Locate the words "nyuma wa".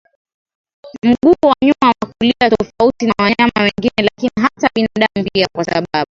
1.63-2.07